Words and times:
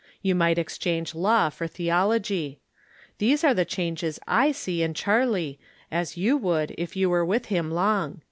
You 0.23 0.33
might 0.33 0.57
exchange 0.57 1.13
law 1.13 1.51
for 1.51 1.67
theology. 1.67 2.59
These 3.19 3.43
are 3.43 3.53
the 3.53 3.65
changes 3.65 4.19
I 4.27 4.51
see 4.51 4.81
in 4.81 4.95
Char 4.95 5.27
ley, 5.27 5.59
as 5.91 6.17
you 6.17 6.37
would, 6.37 6.73
if 6.75 6.95
you 6.95 7.07
were 7.07 7.23
with 7.23 7.45
him 7.53 7.69
long. 7.69 8.19